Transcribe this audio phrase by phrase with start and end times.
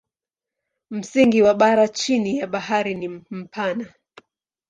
[0.89, 3.93] Msingi wa bara chini ya bahari ni mpana.